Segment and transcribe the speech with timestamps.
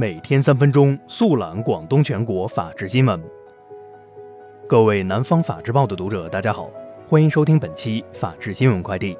[0.00, 3.20] 每天三分钟速览广东全国法治新闻。
[4.68, 6.70] 各位南方法制报的读者，大家好，
[7.08, 9.18] 欢迎收听本期法治新闻快递。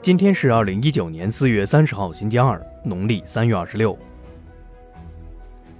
[0.00, 3.98] 今天是二零一九年四月三十号，星期二，农历三月二十六。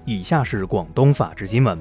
[0.05, 1.79] 以下是广东法治新闻。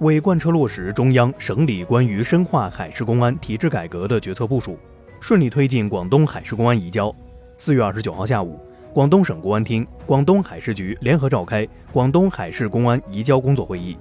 [0.00, 4.76] 为贯彻落实中央、省里关于深化海事公安体制改革的决策部署，
[5.20, 7.14] 顺利推进广东海事公安移交。
[7.56, 8.58] 四月二十九号下午，
[8.92, 13.96] 广东省公安厅、广东海事局联合召开广东海事公安移交工作会议，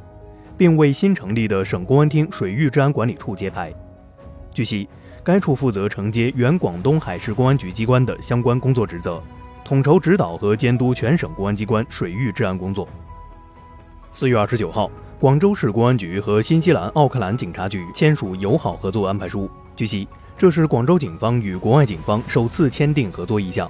[0.57, 3.71] 并为新成立的省公安厅水域治安管理处揭牌。
[4.51, 4.89] 据悉，
[5.23, 9.21] 该处负责承接原广东海事公安局机关的相关工作职责，
[9.63, 12.87] 统筹指导和监督全省公安机关水域治安工作。
[14.11, 14.89] 四月二十九号。
[15.19, 19.51] 广州市公安局和新西兰奥克兰警察局签署友好合作安排书。
[19.75, 23.69] 据悉，这是广州警方与国外警方首次签订合作意向，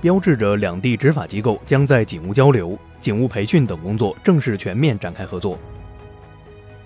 [0.00, 5.58] 标志着两地执法机构将在警务交流、警务培训等工作正式全面展开合作。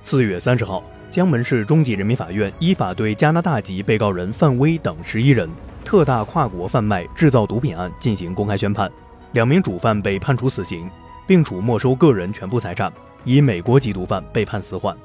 [0.02, 5.48] 四月三十号，江门市中级人民法院依法对加拿大籍被告人范威等十一人
[5.84, 8.90] 特大跨国贩卖、制造毒品案进行公开宣判，
[9.32, 10.90] 两名主犯被判处死刑，
[11.26, 12.92] 并处没收个人全部财产。
[13.24, 14.96] 以美国缉毒犯被判死缓。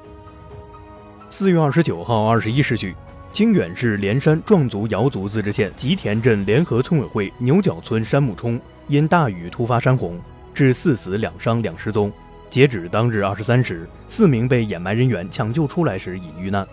[1.30, 2.92] 四月二十九号二十一时许，
[3.32, 10.18] 清远市连山壮族瑶族自治县吉田镇联合村委会牛角村山木冲因大雨突发山洪，
[10.52, 12.12] 致四死两伤两失踪。
[12.50, 16.66] 截止当日二十三时，四名被掩埋人员抢救出来时已遇难，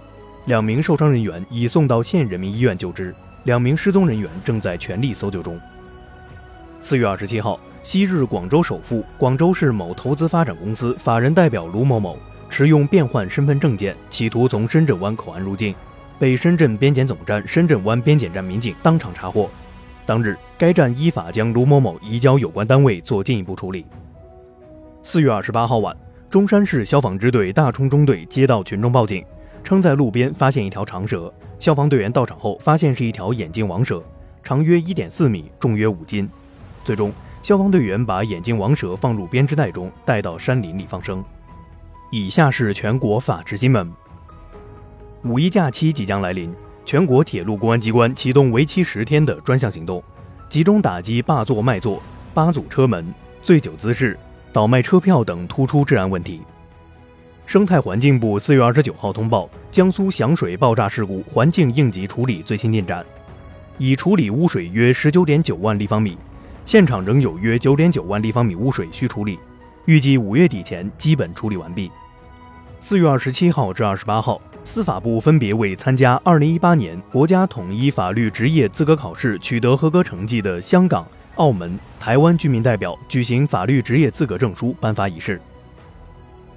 [0.46, 5.60] 两名受伤人员已送到县人民医院救治，两名失踪人员正在全力搜救中。
[6.82, 7.60] 四月二十七号。
[7.84, 12.18] 昔日广州首富、广州市某投资发展公司法人代表卢某某
[12.50, 15.76] 持用变换身份证件，企图从深圳湾口岸入境，
[16.20, 19.50] 被深圳边检总站深圳湾边检站民警当场查获。
[20.06, 23.86] 当日，该站依法将卢某某移交有关单位做进一步处理。
[25.04, 25.96] 四月二十八号晚，
[26.30, 29.26] 中山市消防支队大冲中队接到群众报警，
[29.64, 31.34] 称在路边发现一条长蛇。
[31.60, 34.04] 消防队员到场后，发现是一条眼镜王蛇，
[34.44, 36.30] 长约一点四米，重约五斤。
[36.84, 37.12] 最终。
[37.42, 41.24] 消防队员把眼镜王蛇放入编织袋中，带到山林里放生。
[42.10, 43.88] 以下是全国法制新闻。
[45.26, 46.54] 五一假期即将来临，
[46.86, 50.04] 全国铁路公安机关启动为期十天的专项行动，
[50.50, 52.00] 集中打击霸座卖座、
[52.32, 54.16] 扒阻车门、醉酒滋事、
[54.54, 56.42] 倒卖车票等突出治安问题。
[57.48, 63.04] 生态环境部四月二十九号通报江苏响水爆炸事故环境应急处理最新进展，
[63.80, 66.16] 已处理污水约十九点九万立方米。
[66.66, 69.40] 现场仍有约九点九万立方米污水需处理，
[69.86, 71.90] 预计五月底前基本处理完毕。
[72.80, 85.40] 四月二十七号至二十八号，司法部分别为参加二零一八年国家统一法律职业资格考试取得合格成绩的香港、澳门、台湾居民代表举行法律职业资格证书颁发仪式。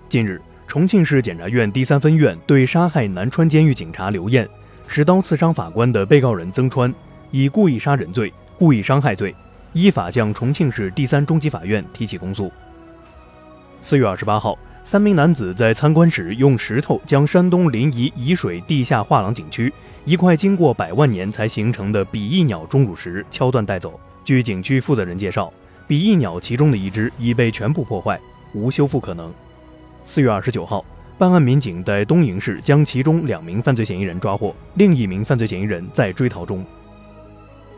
[0.09, 4.49] 近日，重庆市检察院第三分院对杀害南川监狱警察刘艳、
[4.89, 6.93] 持刀刺伤法官的被告人曾川，
[7.31, 9.35] 以故意杀人罪、故意伤害罪。
[9.75, 12.51] 依法向重庆市第三中级法院提起公诉。
[13.83, 14.59] 四月二十八号，
[14.91, 19.71] 三名男子在参观时用石头将山东临沂沂水地下画廊景区
[20.07, 24.01] 一块经过百万年才形成的比翼鸟钟乳石敲断带走。
[24.25, 25.53] 据景区负责人介绍，
[25.87, 28.19] 比翼鸟其中的一只已被全部破坏，
[28.55, 29.31] 无修复可能。
[30.07, 30.83] 四月二十九号，
[31.19, 36.65] 办案民警在东营市将其中两名犯罪嫌疑人抓获，另一名犯罪嫌疑人在追逃中。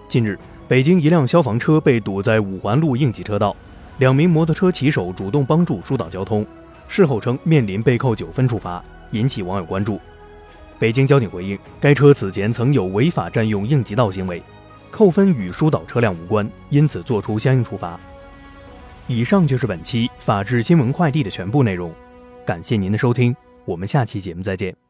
[0.09, 0.39] 近日。
[0.69, 3.57] 北京一辆消防车被堵在五环路应急车道，
[3.99, 6.47] 两名摩托车骑手主动帮助疏导交通，
[6.91, 10.01] 事后称面临被扣九分处罚，引起网友关注。
[10.77, 14.43] 北京交警回应，该车此前曾有违法占用应急道行为，
[14.91, 17.99] 扣分与疏导车辆无关，因此作出相应处罚。
[19.07, 21.93] 以上就是本期法治新闻快递的全部内容，
[22.45, 23.35] 感谢您的收听，
[23.65, 24.90] 我们下期节目再见。